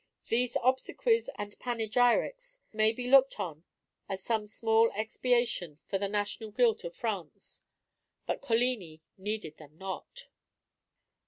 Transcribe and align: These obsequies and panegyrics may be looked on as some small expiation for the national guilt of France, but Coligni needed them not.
These 0.29 0.57
obsequies 0.63 1.29
and 1.35 1.59
panegyrics 1.59 2.59
may 2.73 2.91
be 2.91 3.07
looked 3.07 3.39
on 3.39 3.65
as 4.09 4.23
some 4.23 4.47
small 4.47 4.89
expiation 4.95 5.77
for 5.85 5.99
the 5.99 6.09
national 6.09 6.49
guilt 6.49 6.83
of 6.83 6.95
France, 6.95 7.61
but 8.25 8.41
Coligni 8.41 9.01
needed 9.15 9.57
them 9.57 9.77
not. 9.77 10.27